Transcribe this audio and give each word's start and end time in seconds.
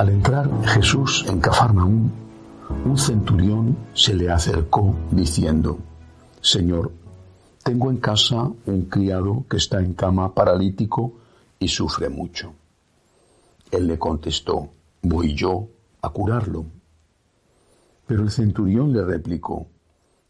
Al 0.00 0.08
entrar 0.08 0.48
Jesús 0.64 1.26
en 1.28 1.40
Cafarnaúm, 1.40 2.10
un 2.86 2.96
centurión 2.96 3.76
se 3.92 4.14
le 4.14 4.30
acercó 4.30 4.96
diciendo, 5.10 5.78
Señor, 6.40 6.90
tengo 7.62 7.90
en 7.90 7.98
casa 7.98 8.50
un 8.64 8.86
criado 8.86 9.44
que 9.46 9.58
está 9.58 9.80
en 9.80 9.92
cama 9.92 10.34
paralítico 10.34 11.18
y 11.58 11.68
sufre 11.68 12.08
mucho. 12.08 12.54
Él 13.70 13.88
le 13.88 13.98
contestó, 13.98 14.70
voy 15.02 15.34
yo 15.34 15.68
a 16.00 16.08
curarlo. 16.08 16.64
Pero 18.06 18.22
el 18.22 18.30
centurión 18.30 18.94
le 18.94 19.04
replicó, 19.04 19.66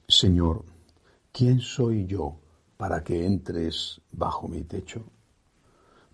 Señor, 0.08 0.64
¿quién 1.30 1.60
soy 1.60 2.06
yo 2.06 2.34
para 2.76 3.04
que 3.04 3.24
entres 3.24 4.00
bajo 4.10 4.48
mi 4.48 4.62
techo? 4.62 5.04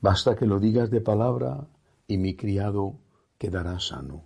Basta 0.02 0.36
que 0.36 0.44
lo 0.44 0.60
digas 0.60 0.90
de 0.90 1.00
palabra 1.00 1.66
y 2.06 2.18
mi 2.18 2.36
criado 2.36 2.96
quedará 3.38 3.78
sano. 3.80 4.24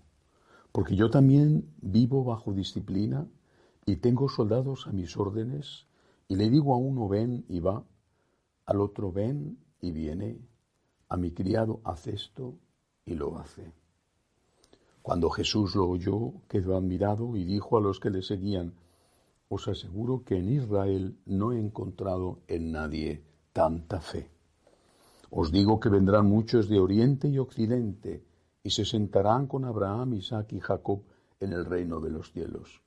Porque 0.72 0.96
yo 0.96 1.10
también 1.10 1.72
vivo 1.80 2.24
bajo 2.24 2.52
disciplina 2.52 3.26
y 3.86 3.96
tengo 3.96 4.28
soldados 4.28 4.86
a 4.86 4.92
mis 4.92 5.16
órdenes 5.16 5.86
y 6.28 6.36
le 6.36 6.48
digo 6.48 6.74
a 6.74 6.78
uno 6.78 7.08
ven 7.08 7.44
y 7.48 7.60
va, 7.60 7.84
al 8.66 8.80
otro 8.80 9.10
ven 9.10 9.58
y 9.80 9.90
viene, 9.90 10.38
a 11.08 11.16
mi 11.16 11.32
criado 11.32 11.80
haz 11.84 12.06
esto 12.06 12.54
y 13.04 13.14
lo 13.14 13.38
hace. 13.38 13.72
Cuando 15.02 15.30
Jesús 15.30 15.74
lo 15.74 15.88
oyó, 15.88 16.34
quedó 16.48 16.76
admirado 16.76 17.36
y 17.36 17.44
dijo 17.44 17.76
a 17.76 17.80
los 17.80 17.98
que 17.98 18.10
le 18.10 18.22
seguían, 18.22 18.74
os 19.48 19.66
aseguro 19.66 20.22
que 20.22 20.36
en 20.36 20.48
Israel 20.50 21.18
no 21.26 21.52
he 21.52 21.58
encontrado 21.58 22.38
en 22.46 22.70
nadie 22.70 23.24
tanta 23.52 24.00
fe. 24.00 24.30
Os 25.30 25.50
digo 25.50 25.80
que 25.80 25.88
vendrán 25.88 26.26
muchos 26.26 26.68
de 26.68 26.78
oriente 26.78 27.28
y 27.28 27.38
occidente 27.38 28.24
y 28.62 28.70
se 28.70 28.84
sentarán 28.84 29.46
con 29.46 29.64
Abraham, 29.64 30.14
Isaac 30.14 30.52
y 30.52 30.60
Jacob 30.60 31.02
en 31.40 31.52
el 31.52 31.64
reino 31.64 32.00
de 32.00 32.10
los 32.10 32.32
cielos. 32.32 32.82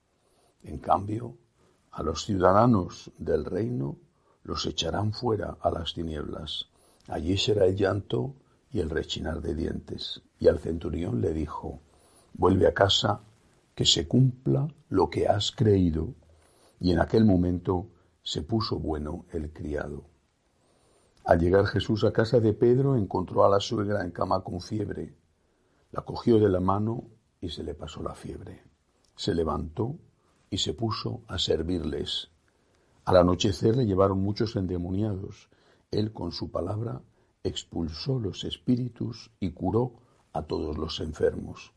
En 0.63 0.77
cambio, 0.77 1.37
a 1.91 2.03
los 2.03 2.25
ciudadanos 2.25 3.11
del 3.17 3.45
reino 3.45 3.97
los 4.43 4.65
echarán 4.65 5.13
fuera 5.13 5.57
a 5.61 5.71
las 5.71 5.93
tinieblas. 5.93 6.67
Allí 7.07 7.37
será 7.37 7.65
el 7.65 7.75
llanto 7.75 8.35
y 8.71 8.79
el 8.79 8.89
rechinar 8.89 9.41
de 9.41 9.55
dientes. 9.55 10.21
Y 10.39 10.47
al 10.47 10.59
centurión 10.59 11.21
le 11.21 11.33
dijo, 11.33 11.79
vuelve 12.33 12.67
a 12.67 12.73
casa, 12.73 13.21
que 13.75 13.85
se 13.85 14.07
cumpla 14.07 14.67
lo 14.89 15.09
que 15.09 15.27
has 15.27 15.51
creído. 15.51 16.13
Y 16.79 16.91
en 16.91 16.99
aquel 16.99 17.25
momento 17.25 17.87
se 18.21 18.41
puso 18.41 18.79
bueno 18.79 19.25
el 19.31 19.51
criado. 19.51 20.03
Al 21.25 21.39
llegar 21.39 21.65
Jesús 21.67 22.03
a 22.03 22.11
casa 22.11 22.39
de 22.39 22.53
Pedro, 22.53 22.95
encontró 22.97 23.45
a 23.45 23.49
la 23.49 23.59
suegra 23.59 24.03
en 24.03 24.11
cama 24.11 24.43
con 24.43 24.59
fiebre. 24.59 25.15
La 25.93 26.01
cogió 26.01 26.39
de 26.39 26.49
la 26.49 26.59
mano 26.59 27.03
y 27.39 27.49
se 27.49 27.63
le 27.63 27.75
pasó 27.75 28.01
la 28.01 28.15
fiebre. 28.15 28.63
Se 29.15 29.35
levantó 29.35 29.95
y 30.49 30.57
se 30.57 30.73
puso 30.73 31.21
a 31.27 31.37
servirles. 31.37 32.31
Al 33.05 33.17
anochecer 33.17 33.77
le 33.77 33.85
llevaron 33.85 34.19
muchos 34.19 34.55
endemoniados. 34.55 35.49
Él 35.91 36.11
con 36.11 36.31
su 36.31 36.49
palabra 36.49 37.03
expulsó 37.43 38.17
los 38.17 38.43
espíritus 38.43 39.29
y 39.39 39.51
curó 39.51 39.93
a 40.33 40.41
todos 40.41 40.79
los 40.79 40.99
enfermos. 40.99 41.73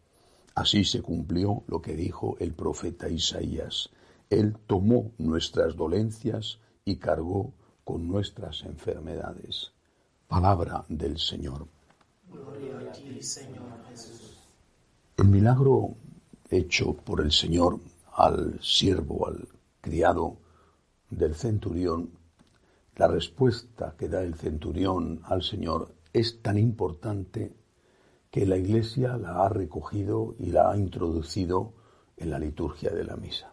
Así 0.55 0.85
se 0.85 1.03
cumplió 1.03 1.65
lo 1.67 1.83
que 1.83 1.95
dijo 1.95 2.39
el 2.41 2.55
profeta 2.55 3.11
Isaías. 3.11 3.91
Él 4.31 4.57
tomó 4.67 5.13
nuestras 5.19 5.77
dolencias 5.77 6.59
y 6.87 6.97
cargó 6.97 7.53
con 7.85 8.09
nuestras 8.09 8.63
enfermedades. 8.63 9.73
Palabra 10.27 10.87
del 10.89 11.19
Señor. 11.19 11.69
Gloria 12.31 12.76
El 15.17 15.29
milagro 15.29 15.95
hecho 16.51 16.95
por 16.95 17.21
el 17.21 17.33
Señor 17.33 17.81
al 18.15 18.59
siervo, 18.63 19.29
al 19.29 19.49
criado 19.81 20.37
del 21.11 21.35
centurión, 21.35 22.11
la 22.97 23.09
respuesta 23.09 23.95
que 23.99 24.09
da 24.09 24.23
el 24.23 24.35
centurión 24.35 25.21
al 25.25 25.43
Señor 25.43 25.95
es 26.13 26.41
tan 26.41 26.59
importante 26.59 27.55
que 28.31 28.47
la 28.47 28.57
Iglesia 28.57 29.17
la 29.17 29.45
ha 29.45 29.49
recogido 29.49 30.35
y 30.39 30.47
la 30.47 30.71
ha 30.71 30.77
introducido 30.77 31.73
en 32.17 32.31
la 32.31 32.39
liturgia 32.39 32.91
de 32.91 33.05
la 33.05 33.17
misa. 33.17 33.53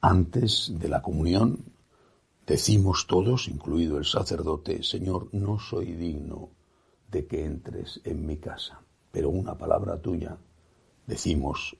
Antes 0.00 0.72
de 0.78 0.88
la 0.88 1.02
comunión 1.02 1.64
decimos 2.46 3.06
todos, 3.06 3.48
incluido 3.48 3.98
el 3.98 4.04
sacerdote, 4.04 4.82
Señor, 4.82 5.28
no 5.32 5.58
soy 5.58 5.92
digno 5.92 6.55
de 7.10 7.26
que 7.26 7.44
entres 7.44 8.00
en 8.04 8.26
mi 8.26 8.36
casa, 8.36 8.80
pero 9.10 9.30
una 9.30 9.56
palabra 9.56 10.00
tuya 10.00 10.36
decimos 11.06 11.76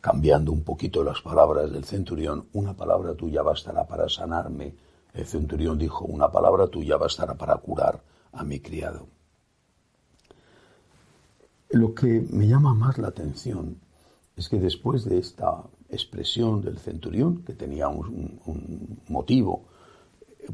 cambiando 0.00 0.52
un 0.52 0.62
poquito 0.62 1.02
las 1.02 1.20
palabras 1.20 1.72
del 1.72 1.84
centurión, 1.84 2.46
una 2.52 2.74
palabra 2.74 3.14
tuya 3.14 3.42
bastará 3.42 3.86
para 3.86 4.08
sanarme. 4.08 4.74
El 5.12 5.26
centurión 5.26 5.78
dijo, 5.78 6.04
una 6.04 6.30
palabra 6.30 6.68
tuya 6.68 6.96
bastará 6.96 7.34
para 7.34 7.56
curar 7.56 8.00
a 8.32 8.44
mi 8.44 8.60
criado. 8.60 9.08
Lo 11.70 11.92
que 11.92 12.24
me 12.30 12.46
llama 12.46 12.72
más 12.72 12.98
la 12.98 13.08
atención 13.08 13.80
es 14.36 14.48
que 14.48 14.60
después 14.60 15.04
de 15.04 15.18
esta 15.18 15.64
expresión 15.88 16.62
del 16.62 16.78
centurión, 16.78 17.42
que 17.42 17.54
tenía 17.54 17.88
un, 17.88 18.40
un 18.46 19.00
motivo, 19.08 19.64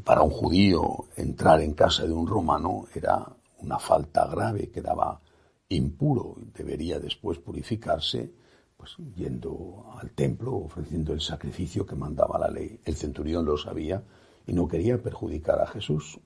para 0.03 0.23
un 0.23 0.31
judío 0.31 1.05
entrar 1.15 1.61
en 1.61 1.73
casa 1.73 2.07
de 2.07 2.13
un 2.13 2.25
romano 2.25 2.85
era 2.95 3.27
una 3.63 3.79
falta 3.79 4.27
grave, 4.27 4.69
quedaba 4.69 5.21
impuro, 5.69 6.35
debería 6.53 6.99
después 6.99 7.39
purificarse, 7.39 8.33
pues 8.75 8.95
yendo 9.15 9.85
al 9.97 10.11
templo, 10.11 10.55
ofreciendo 10.55 11.13
el 11.13 11.21
sacrificio 11.21 11.85
que 11.85 11.95
mandaba 11.95 12.37
la 12.37 12.49
ley. 12.49 12.79
El 12.83 12.95
centurión 12.95 13.45
lo 13.45 13.57
sabía 13.57 14.03
y 14.45 14.53
no 14.53 14.67
quería 14.67 15.01
perjudicar 15.01 15.61
a 15.61 15.67
Jesús. 15.67 16.19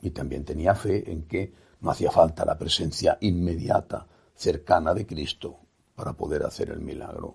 Y 0.00 0.10
también 0.10 0.44
tenía 0.44 0.74
fe 0.74 1.10
en 1.10 1.26
que 1.26 1.52
no 1.80 1.90
hacía 1.90 2.10
falta 2.10 2.44
la 2.44 2.58
presencia 2.58 3.18
inmediata, 3.20 4.06
cercana 4.34 4.94
de 4.94 5.06
Cristo 5.06 5.58
para 5.96 6.12
poder 6.12 6.44
hacer 6.44 6.70
el 6.70 6.80
milagro 6.80 7.34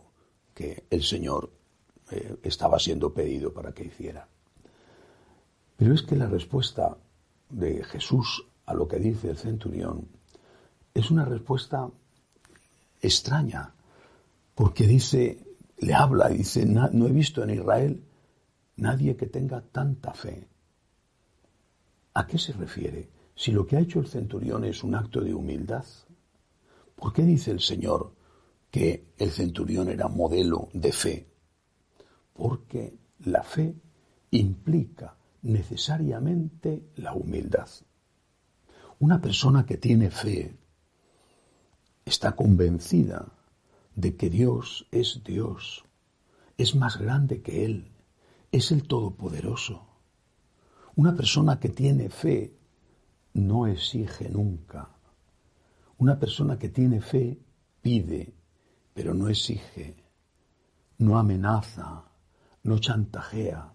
que 0.53 0.85
el 0.89 1.03
Señor 1.03 1.51
eh, 2.11 2.37
estaba 2.43 2.79
siendo 2.79 3.13
pedido 3.13 3.53
para 3.53 3.73
que 3.73 3.85
hiciera. 3.85 4.27
Pero 5.75 5.93
es 5.93 6.03
que 6.03 6.15
la 6.15 6.27
respuesta 6.27 6.97
de 7.49 7.83
Jesús 7.83 8.47
a 8.65 8.73
lo 8.73 8.87
que 8.87 8.99
dice 8.99 9.29
el 9.29 9.37
centurión 9.37 10.07
es 10.93 11.09
una 11.11 11.25
respuesta 11.25 11.89
extraña, 13.01 13.73
porque 14.55 14.85
dice, 14.85 15.39
le 15.79 15.93
habla 15.93 16.29
dice, 16.29 16.65
no 16.65 17.07
he 17.07 17.11
visto 17.11 17.43
en 17.43 17.49
Israel 17.49 18.03
nadie 18.77 19.15
que 19.15 19.27
tenga 19.27 19.61
tanta 19.61 20.13
fe. 20.13 20.47
¿A 22.13 22.27
qué 22.27 22.37
se 22.37 22.53
refiere? 22.53 23.09
Si 23.35 23.51
lo 23.51 23.65
que 23.65 23.77
ha 23.77 23.79
hecho 23.79 23.99
el 23.99 24.07
centurión 24.07 24.63
es 24.65 24.83
un 24.83 24.95
acto 24.95 25.21
de 25.21 25.33
humildad, 25.33 25.85
¿por 26.95 27.11
qué 27.11 27.23
dice 27.23 27.51
el 27.51 27.59
Señor 27.59 28.13
que 28.69 29.13
el 29.17 29.31
centurión 29.31 29.89
era 29.89 30.07
modelo 30.07 30.69
de 30.73 30.91
fe? 30.91 31.27
Porque 32.33 32.95
la 33.25 33.43
fe 33.43 33.75
implica 34.31 35.15
necesariamente 35.41 36.83
la 36.97 37.13
humildad. 37.13 37.67
Una 39.05 39.19
persona 39.19 39.65
que 39.65 39.75
tiene 39.75 40.09
fe 40.09 40.57
está 42.05 42.37
convencida 42.37 43.33
de 43.95 44.15
que 44.15 44.29
Dios 44.29 44.87
es 44.91 45.25
Dios, 45.25 45.83
es 46.57 46.73
más 46.73 46.97
grande 46.97 47.41
que 47.41 47.65
Él, 47.65 47.91
es 48.49 48.71
el 48.71 48.87
Todopoderoso. 48.87 49.85
Una 50.95 51.17
persona 51.17 51.59
que 51.59 51.67
tiene 51.67 52.07
fe 52.07 52.55
no 53.33 53.67
exige 53.67 54.29
nunca. 54.29 54.87
Una 55.97 56.17
persona 56.17 56.57
que 56.57 56.69
tiene 56.69 57.01
fe 57.01 57.37
pide, 57.81 58.33
pero 58.93 59.13
no 59.13 59.27
exige, 59.27 59.97
no 60.99 61.19
amenaza, 61.19 62.05
no 62.63 62.79
chantajea. 62.79 63.73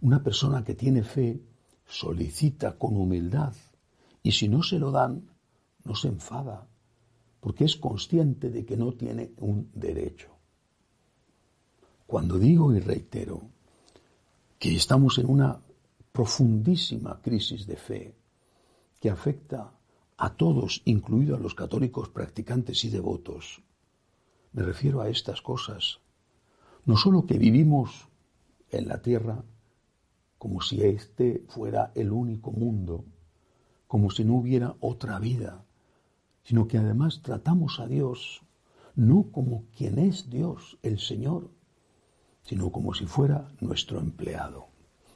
Una 0.00 0.22
persona 0.22 0.62
que 0.62 0.76
tiene 0.76 1.02
fe 1.02 1.42
solicita 1.86 2.78
con 2.78 2.96
humildad 2.96 3.52
y 4.24 4.32
si 4.32 4.48
no 4.48 4.62
se 4.62 4.78
lo 4.78 4.90
dan, 4.90 5.28
no 5.84 5.94
se 5.94 6.08
enfada, 6.08 6.66
porque 7.40 7.64
es 7.64 7.76
consciente 7.76 8.50
de 8.50 8.64
que 8.64 8.76
no 8.76 8.94
tiene 8.94 9.32
un 9.36 9.70
derecho. 9.74 10.30
Cuando 12.06 12.38
digo 12.38 12.74
y 12.74 12.80
reitero 12.80 13.42
que 14.58 14.74
estamos 14.74 15.18
en 15.18 15.28
una 15.28 15.60
profundísima 16.10 17.20
crisis 17.20 17.66
de 17.66 17.76
fe 17.76 18.14
que 18.98 19.10
afecta 19.10 19.72
a 20.16 20.34
todos, 20.34 20.80
incluido 20.86 21.36
a 21.36 21.40
los 21.40 21.54
católicos 21.54 22.08
practicantes 22.08 22.82
y 22.84 22.88
devotos, 22.88 23.60
me 24.54 24.62
refiero 24.62 25.02
a 25.02 25.10
estas 25.10 25.42
cosas. 25.42 25.98
No 26.86 26.96
solo 26.96 27.26
que 27.26 27.36
vivimos 27.36 28.08
en 28.70 28.88
la 28.88 29.02
tierra 29.02 29.44
como 30.38 30.62
si 30.62 30.82
este 30.82 31.44
fuera 31.48 31.92
el 31.94 32.10
único 32.10 32.52
mundo, 32.52 33.04
como 33.94 34.10
si 34.10 34.24
no 34.24 34.34
hubiera 34.34 34.74
otra 34.80 35.20
vida, 35.20 35.64
sino 36.42 36.66
que 36.66 36.78
además 36.78 37.22
tratamos 37.22 37.78
a 37.78 37.86
Dios 37.86 38.42
no 38.96 39.30
como 39.30 39.66
quien 39.76 40.00
es 40.00 40.28
Dios, 40.28 40.78
el 40.82 40.98
Señor, 40.98 41.48
sino 42.42 42.72
como 42.72 42.92
si 42.92 43.06
fuera 43.06 43.52
nuestro 43.60 44.00
empleado. 44.00 44.66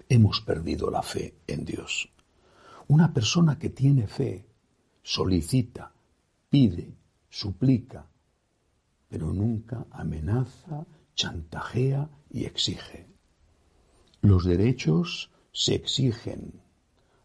Hemos 0.08 0.40
perdido 0.42 0.92
la 0.92 1.02
fe 1.02 1.34
en 1.48 1.64
Dios. 1.64 2.08
Una 2.86 3.12
persona 3.12 3.58
que 3.58 3.70
tiene 3.70 4.06
fe 4.06 4.46
solicita, 5.02 5.92
pide, 6.48 6.94
suplica, 7.28 8.06
pero 9.08 9.32
nunca 9.32 9.86
amenaza, 9.90 10.86
chantajea 11.16 12.08
y 12.30 12.44
exige. 12.44 13.08
Los 14.20 14.44
derechos 14.44 15.32
se 15.50 15.74
exigen, 15.74 16.67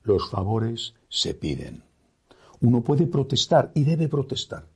los 0.04 0.30
favores 0.30 0.94
se 1.10 1.34
piden. 1.34 1.84
Uno 2.62 2.84
puede 2.84 3.08
protestar 3.08 3.72
y 3.74 3.84
debe 3.84 4.08
protestar 4.08 4.68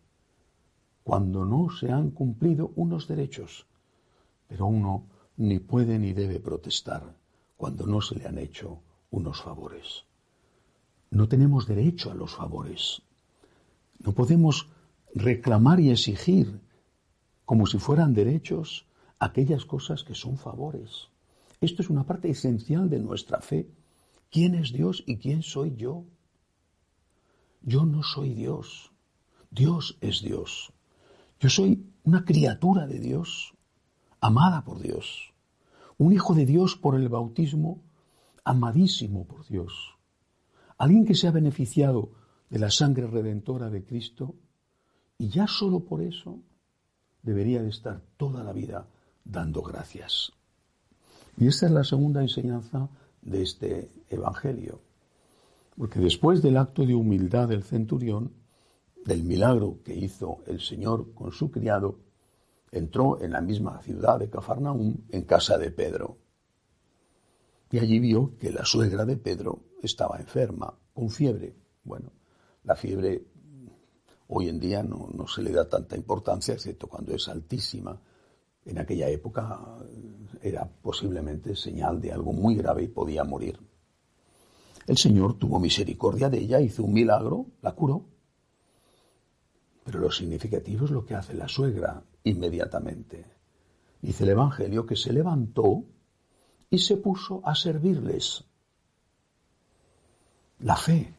cuando 1.04 1.46
no 1.46 1.70
se 1.70 1.92
han 1.92 2.12
cumplido 2.12 2.72
unos 2.76 3.08
derechos, 3.08 3.66
pero 4.48 4.66
uno 4.66 5.06
ni 5.38 5.60
puede 5.60 6.00
ni 6.00 6.14
debe 6.14 6.40
protestar 6.40 7.16
cuando 7.56 7.86
no 7.86 8.02
se 8.02 8.16
le 8.16 8.28
han 8.28 8.38
hecho 8.38 8.82
unos 9.12 9.42
favores. 9.42 10.04
No 11.10 11.28
tenemos 11.30 11.66
derecho 11.66 12.12
a 12.12 12.16
los 12.16 12.36
favores. 12.36 13.02
No 14.00 14.12
podemos 14.12 14.68
reclamar 15.16 15.80
y 15.80 15.92
exigir 15.92 16.60
como 17.46 17.66
si 17.66 17.80
fueran 17.80 18.14
derechos 18.14 18.86
aquellas 19.20 19.66
cosas 19.66 20.04
que 20.04 20.14
son 20.14 20.38
favores. 20.38 21.08
Esto 21.62 21.82
es 21.82 21.90
una 21.90 22.04
parte 22.04 22.30
esencial 22.30 22.90
de 22.90 23.00
nuestra 23.00 23.40
fe. 23.40 23.68
¿Quién 24.30 24.56
es 24.56 24.72
Dios 24.74 25.04
y 25.06 25.18
quién 25.18 25.42
soy 25.42 25.76
yo? 25.76 26.06
Yo 27.62 27.86
no 27.86 28.04
soy 28.04 28.34
Dios. 28.34 28.92
Dios 29.50 29.98
es 30.02 30.22
Dios. 30.22 30.74
Yo 31.40 31.50
soy 31.50 31.86
una 32.04 32.26
criatura 32.26 32.88
de 32.88 33.00
Dios, 33.00 33.54
amada 34.20 34.64
por 34.64 34.80
Dios. 34.80 35.34
Un 35.98 36.14
hijo 36.14 36.34
de 36.34 36.46
Dios 36.46 36.76
por 36.76 36.96
el 36.96 37.10
bautismo, 37.10 37.82
amadísimo 38.44 39.26
por 39.26 39.48
Dios. 39.48 39.98
Alguien 40.78 41.06
que 41.06 41.16
se 41.16 41.28
ha 41.28 41.32
beneficiado 41.32 42.12
de 42.50 42.60
la 42.60 42.72
sangre 42.72 43.08
redentora 43.08 43.70
de 43.70 43.84
Cristo 43.84 44.36
y 45.18 45.30
ya 45.30 45.48
solo 45.48 45.82
por 45.82 46.02
eso 46.02 46.40
debería 47.24 47.62
de 47.62 47.70
estar 47.70 48.02
toda 48.18 48.44
la 48.44 48.54
vida 48.54 48.88
dando 49.26 49.62
gracias. 49.62 50.32
Y 51.38 51.48
esta 51.48 51.66
es 51.66 51.72
la 51.72 51.84
segunda 51.84 52.22
enseñanza 52.22 52.90
de 53.22 53.42
este 53.42 53.90
Evangelio. 54.10 54.82
Porque 55.78 56.00
después 56.00 56.42
del 56.42 56.58
acto 56.58 56.86
de 56.86 56.96
humildad 56.96 57.48
del 57.48 57.64
centurión, 57.64 58.32
del 59.06 59.24
milagro 59.24 59.80
que 59.84 59.96
hizo 59.96 60.40
el 60.48 60.60
Señor 60.60 61.14
con 61.14 61.32
su 61.32 61.52
criado, 61.52 62.00
entró 62.72 63.22
en 63.22 63.32
la 63.32 63.42
misma 63.42 63.82
ciudad 63.82 64.20
de 64.20 64.30
Cafarnaúm 64.30 64.98
en 65.10 65.24
casa 65.24 65.58
de 65.58 65.72
Pedro. 65.72 66.18
Y 67.72 67.80
allí 67.80 68.00
vio 68.00 68.38
que 68.40 68.52
la 68.52 68.66
suegra 68.66 69.06
de 69.06 69.18
Pedro 69.18 69.60
estaba 69.82 70.20
enferma, 70.20 70.74
con 70.94 71.10
fiebre. 71.10 71.56
Bueno, 71.84 72.12
la 72.64 72.76
fiebre 72.76 73.24
hoy 74.30 74.50
en 74.50 74.60
día 74.60 74.84
no, 74.84 75.10
no 75.14 75.28
se 75.28 75.42
le 75.42 75.52
da 75.52 75.70
tanta 75.70 75.96
importancia, 75.96 76.54
excepto 76.54 76.88
cuando 76.88 77.14
es 77.14 77.28
altísima. 77.28 78.00
En 78.68 78.78
aquella 78.80 79.08
época 79.08 79.60
era 80.42 80.70
posiblemente 80.70 81.56
señal 81.56 82.02
de 82.02 82.12
algo 82.12 82.34
muy 82.34 82.56
grave 82.56 82.84
y 82.84 82.88
podía 82.90 83.24
morir. 83.24 83.58
El 84.86 84.98
Señor 84.98 85.36
tuvo 85.36 85.58
misericordia 85.60 86.30
de 86.30 86.40
ella, 86.40 86.60
hizo 86.60 86.84
un 86.84 86.94
milagro, 86.94 87.46
la 87.62 87.72
curó. 87.72 88.06
Pero 89.86 90.00
lo 90.00 90.12
significativo 90.12 90.84
es 90.84 90.92
lo 90.92 91.06
que 91.06 91.16
hace 91.16 91.34
la 91.34 91.48
suegra 91.48 92.04
inmediatamente. 92.26 93.26
Dice 94.02 94.26
el 94.26 94.32
Evangelio 94.32 94.86
que 94.86 94.98
se 94.98 95.14
levantó 95.14 95.86
y 96.70 96.80
se 96.80 96.98
puso 96.98 97.42
a 97.46 97.56
servirles. 97.56 98.44
La 100.60 100.76
fe 100.76 101.14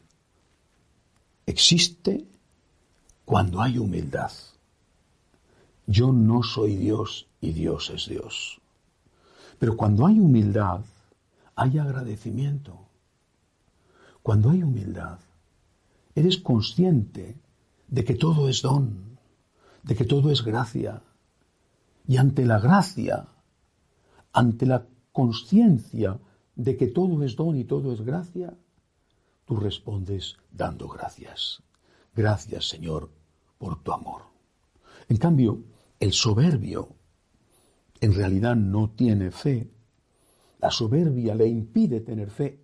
existe 1.47 2.27
cuando 3.25 3.59
hay 3.59 3.79
humildad. 3.79 4.31
Yo 5.87 6.11
no 6.11 6.43
soy 6.43 6.75
Dios 6.75 7.28
y 7.41 7.51
Dios 7.51 7.89
es 7.89 8.07
Dios. 8.07 8.59
Pero 9.57 9.75
cuando 9.75 10.05
hay 10.05 10.19
humildad, 10.19 10.81
hay 11.55 11.77
agradecimiento. 11.77 12.87
Cuando 14.23 14.49
hay 14.49 14.63
humildad, 14.63 15.19
eres 16.15 16.37
consciente 16.37 17.37
de 17.87 18.03
que 18.03 18.15
todo 18.15 18.47
es 18.49 18.61
don, 18.61 19.17
de 19.83 19.95
que 19.95 20.05
todo 20.05 20.31
es 20.31 20.43
gracia. 20.43 21.01
Y 22.07 22.17
ante 22.17 22.45
la 22.45 22.59
gracia, 22.59 23.27
ante 24.33 24.65
la 24.65 24.85
conciencia 25.11 26.19
de 26.55 26.77
que 26.77 26.87
todo 26.87 27.23
es 27.23 27.35
don 27.35 27.55
y 27.57 27.63
todo 27.63 27.93
es 27.93 28.01
gracia, 28.01 28.53
tú 29.45 29.55
respondes 29.55 30.37
dando 30.51 30.87
gracias. 30.87 31.61
Gracias, 32.15 32.67
Señor, 32.67 33.09
por 33.57 33.81
tu 33.81 33.91
amor. 33.91 34.23
En 35.07 35.17
cambio, 35.17 35.63
el 35.99 36.13
soberbio 36.13 36.95
en 38.01 38.13
realidad 38.13 38.55
no 38.55 38.91
tiene 38.91 39.31
fe. 39.31 39.69
La 40.59 40.71
soberbia 40.71 41.35
le 41.35 41.47
impide 41.47 42.01
tener 42.01 42.29
fe 42.29 42.59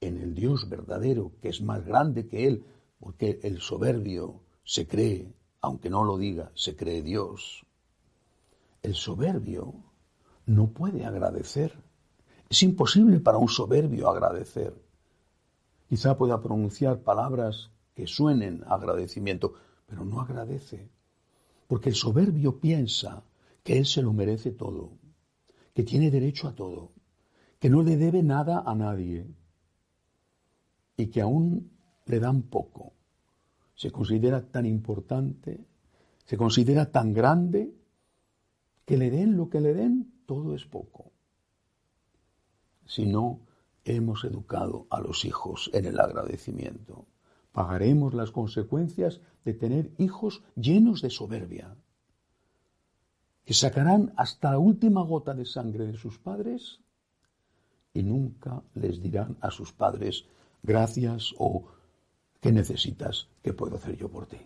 en 0.00 0.18
el 0.18 0.34
Dios 0.34 0.68
verdadero, 0.68 1.32
que 1.40 1.48
es 1.48 1.60
más 1.62 1.84
grande 1.84 2.26
que 2.26 2.46
él, 2.46 2.64
porque 2.98 3.40
el 3.42 3.60
soberbio 3.60 4.40
se 4.64 4.86
cree, 4.86 5.32
aunque 5.60 5.90
no 5.90 6.04
lo 6.04 6.18
diga, 6.18 6.50
se 6.54 6.76
cree 6.76 7.02
Dios. 7.02 7.66
El 8.82 8.94
soberbio 8.94 9.74
no 10.46 10.68
puede 10.68 11.04
agradecer. 11.04 11.72
Es 12.48 12.62
imposible 12.62 13.20
para 13.20 13.38
un 13.38 13.48
soberbio 13.48 14.08
agradecer. 14.08 14.74
Quizá 15.88 16.16
pueda 16.16 16.40
pronunciar 16.42 17.00
palabras 17.00 17.70
que 17.94 18.06
suenen 18.06 18.62
agradecimiento, 18.66 19.54
pero 19.86 20.04
no 20.04 20.20
agradece. 20.20 20.90
Porque 21.66 21.90
el 21.90 21.94
soberbio 21.94 22.58
piensa 22.60 23.22
que 23.64 23.78
él 23.78 23.86
se 23.86 24.02
lo 24.02 24.12
merece 24.12 24.52
todo, 24.52 24.98
que 25.74 25.82
tiene 25.82 26.10
derecho 26.10 26.46
a 26.46 26.54
todo, 26.54 26.92
que 27.58 27.70
no 27.70 27.82
le 27.82 27.96
debe 27.96 28.22
nada 28.22 28.62
a 28.64 28.74
nadie 28.74 29.26
y 30.96 31.06
que 31.06 31.22
aún 31.22 31.72
le 32.04 32.20
dan 32.20 32.42
poco. 32.42 32.92
Se 33.74 33.90
considera 33.90 34.46
tan 34.50 34.66
importante, 34.66 35.66
se 36.26 36.36
considera 36.36 36.92
tan 36.92 37.12
grande, 37.14 37.74
que 38.84 38.98
le 38.98 39.10
den 39.10 39.36
lo 39.36 39.48
que 39.48 39.60
le 39.62 39.72
den, 39.72 40.12
todo 40.26 40.54
es 40.54 40.66
poco. 40.66 41.12
Si 42.84 43.06
no 43.06 43.40
hemos 43.84 44.24
educado 44.24 44.86
a 44.90 45.00
los 45.00 45.24
hijos 45.24 45.70
en 45.72 45.86
el 45.86 45.98
agradecimiento, 45.98 47.06
pagaremos 47.52 48.12
las 48.12 48.30
consecuencias 48.30 49.22
de 49.44 49.54
tener 49.54 49.90
hijos 49.96 50.42
llenos 50.54 51.00
de 51.00 51.08
soberbia, 51.08 51.76
que 53.44 53.54
sacarán 53.54 54.12
hasta 54.16 54.50
la 54.50 54.58
última 54.58 55.02
gota 55.02 55.34
de 55.34 55.44
sangre 55.44 55.86
de 55.86 55.98
sus 55.98 56.18
padres 56.18 56.80
y 57.92 58.02
nunca 58.02 58.62
les 58.74 59.02
dirán 59.02 59.36
a 59.40 59.50
sus 59.50 59.72
padres 59.72 60.24
gracias 60.62 61.34
o 61.38 61.68
¿qué 62.40 62.52
necesitas? 62.52 63.28
¿Qué 63.42 63.52
puedo 63.52 63.76
hacer 63.76 63.96
yo 63.96 64.10
por 64.10 64.26
ti? 64.26 64.38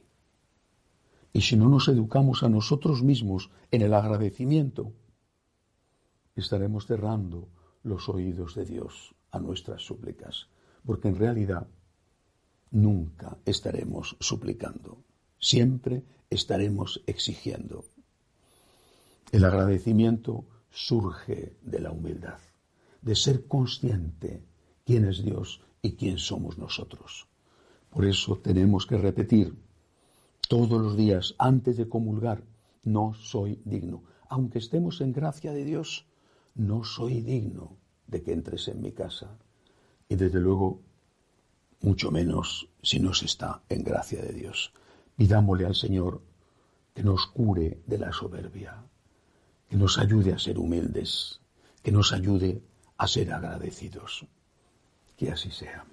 Y 1.32 1.42
si 1.42 1.56
no 1.56 1.68
nos 1.68 1.88
educamos 1.88 2.42
a 2.42 2.48
nosotros 2.48 3.02
mismos 3.02 3.50
en 3.70 3.82
el 3.82 3.94
agradecimiento, 3.94 4.92
estaremos 6.34 6.86
cerrando 6.86 7.48
los 7.82 8.08
oídos 8.08 8.54
de 8.54 8.64
Dios 8.64 9.14
a 9.30 9.38
nuestras 9.38 9.82
súplicas, 9.82 10.48
porque 10.84 11.08
en 11.08 11.16
realidad 11.16 11.68
nunca 12.70 13.38
estaremos 13.44 14.16
suplicando, 14.20 15.04
siempre 15.38 16.04
estaremos 16.30 17.02
exigiendo. 17.06 17.84
El 19.30 19.44
agradecimiento 19.44 20.46
surge 20.70 21.56
de 21.62 21.80
la 21.80 21.90
humildad, 21.90 22.38
de 23.02 23.14
ser 23.14 23.46
consciente 23.46 24.42
quién 24.86 25.04
es 25.04 25.22
Dios 25.22 25.60
y 25.82 25.92
quién 25.92 26.16
somos 26.18 26.56
nosotros. 26.56 27.26
Por 27.90 28.06
eso 28.06 28.38
tenemos 28.38 28.86
que 28.86 28.96
repetir 28.96 29.54
todos 30.48 30.80
los 30.80 30.96
días 30.96 31.34
antes 31.38 31.76
de 31.76 31.88
comulgar, 31.88 32.42
no 32.84 33.12
soy 33.12 33.60
digno. 33.66 34.02
Aunque 34.30 34.58
estemos 34.58 35.02
en 35.02 35.12
gracia 35.12 35.52
de 35.52 35.64
Dios, 35.64 36.06
no 36.54 36.84
soy 36.84 37.20
digno 37.20 37.76
de 38.06 38.22
que 38.22 38.32
entres 38.32 38.68
en 38.68 38.80
mi 38.80 38.92
casa. 38.92 39.36
Y 40.08 40.16
desde 40.16 40.40
luego 40.40 40.80
mucho 41.82 42.10
menos 42.10 42.70
si 42.82 42.98
no 42.98 43.12
se 43.12 43.26
está 43.26 43.62
en 43.68 43.84
gracia 43.84 44.22
de 44.22 44.32
Dios. 44.32 44.72
Pidámosle 45.16 45.66
al 45.66 45.74
Señor 45.74 46.22
que 46.94 47.02
nos 47.02 47.26
cure 47.26 47.82
de 47.86 47.98
la 47.98 48.12
soberbia, 48.12 48.82
que 49.68 49.76
nos 49.76 49.98
ayude 49.98 50.32
a 50.32 50.38
ser 50.38 50.58
humildes, 50.58 51.40
que 51.82 51.92
nos 51.92 52.12
ayude 52.12 52.62
a 52.96 53.06
ser 53.06 53.32
agradecidos. 53.32 54.26
Que 55.16 55.30
así 55.30 55.50
sea. 55.50 55.84